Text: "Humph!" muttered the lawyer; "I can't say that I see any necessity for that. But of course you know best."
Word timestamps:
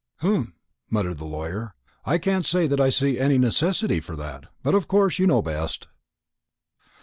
"Humph!" 0.21 0.51
muttered 0.89 1.19
the 1.19 1.25
lawyer; 1.27 1.75
"I 2.05 2.17
can't 2.17 2.43
say 2.43 2.65
that 2.65 2.81
I 2.81 2.89
see 2.89 3.19
any 3.19 3.37
necessity 3.37 3.99
for 3.99 4.15
that. 4.15 4.45
But 4.63 4.73
of 4.73 4.87
course 4.87 5.19
you 5.19 5.27
know 5.27 5.43
best." 5.43 5.85